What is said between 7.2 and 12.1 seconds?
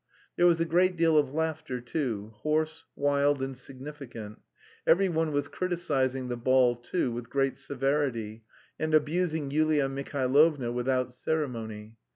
great severity, and abusing Yulia Mihailovna without ceremony.